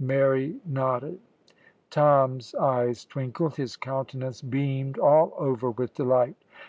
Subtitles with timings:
[0.00, 1.20] Mary nodded.
[1.90, 6.34] Tom's eyes twinkled, his countenance beamed all over with delight.